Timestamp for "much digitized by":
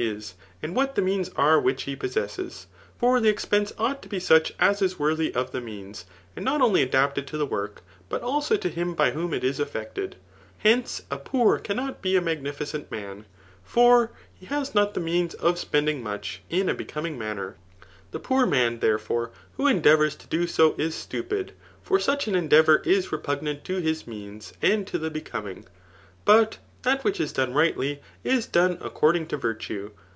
16.00-16.58